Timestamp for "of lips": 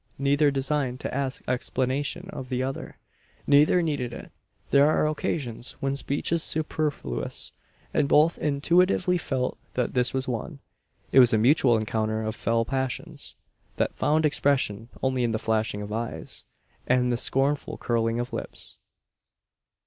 18.19-18.77